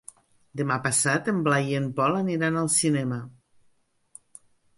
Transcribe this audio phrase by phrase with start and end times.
[0.61, 3.21] Demà passat en Blai i en Pol aniran al cinema.